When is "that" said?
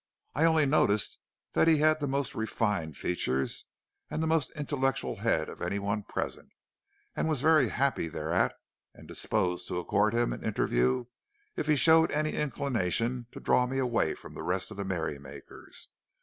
1.53-1.67